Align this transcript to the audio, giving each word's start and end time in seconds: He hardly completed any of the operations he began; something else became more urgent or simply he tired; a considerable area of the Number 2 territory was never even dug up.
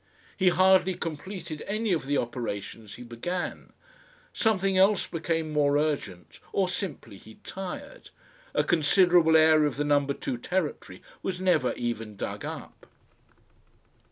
He 0.35 0.49
hardly 0.49 0.95
completed 0.95 1.61
any 1.67 1.93
of 1.93 2.07
the 2.07 2.17
operations 2.17 2.95
he 2.95 3.03
began; 3.03 3.71
something 4.33 4.75
else 4.75 5.05
became 5.05 5.53
more 5.53 5.77
urgent 5.77 6.39
or 6.51 6.67
simply 6.69 7.17
he 7.17 7.35
tired; 7.43 8.09
a 8.55 8.63
considerable 8.63 9.37
area 9.37 9.67
of 9.67 9.75
the 9.77 9.83
Number 9.85 10.15
2 10.15 10.39
territory 10.39 11.03
was 11.21 11.39
never 11.39 11.73
even 11.73 12.15
dug 12.15 12.43
up. 12.43 12.87